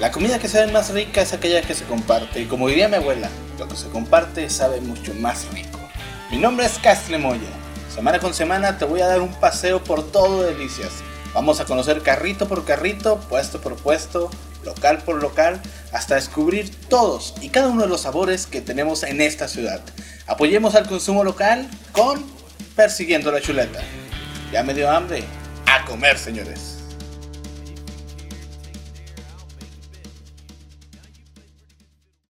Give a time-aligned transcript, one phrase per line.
[0.00, 2.94] La comida que sabe más rica es aquella que se comparte, y como diría mi
[2.94, 3.28] abuela,
[3.58, 5.80] lo que se comparte sabe mucho más rico.
[6.30, 7.50] Mi nombre es Castle Moya.
[7.92, 10.92] Semana con semana te voy a dar un paseo por todo Delicias.
[11.34, 14.30] Vamos a conocer carrito por carrito, puesto por puesto,
[14.64, 15.60] local por local,
[15.92, 19.80] hasta descubrir todos y cada uno de los sabores que tenemos en esta ciudad.
[20.28, 22.24] Apoyemos al consumo local con
[22.76, 23.80] Persiguiendo la Chuleta.
[24.52, 25.24] Ya me dio hambre.
[25.66, 26.77] A comer, señores.